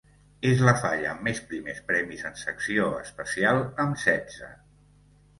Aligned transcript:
És 0.51 0.61
la 0.67 0.71
falla 0.83 1.09
amb 1.09 1.19
més 1.25 1.41
primers 1.49 1.81
premis 1.91 2.23
en 2.29 2.39
secció 2.43 2.87
especial, 3.01 3.61
amb 3.85 4.01
setze. 4.05 4.49